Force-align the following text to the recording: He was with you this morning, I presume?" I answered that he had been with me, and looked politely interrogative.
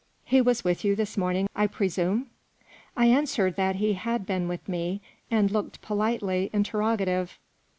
He 0.25 0.41
was 0.41 0.63
with 0.63 0.83
you 0.83 0.95
this 0.95 1.15
morning, 1.15 1.47
I 1.55 1.67
presume?" 1.67 2.25
I 2.97 3.05
answered 3.05 3.55
that 3.57 3.75
he 3.75 3.93
had 3.93 4.25
been 4.25 4.47
with 4.47 4.67
me, 4.67 4.99
and 5.29 5.51
looked 5.51 5.79
politely 5.83 6.49
interrogative. 6.51 7.37